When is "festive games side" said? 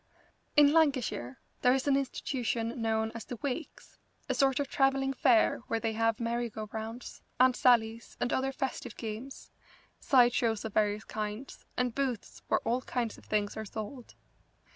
8.51-10.33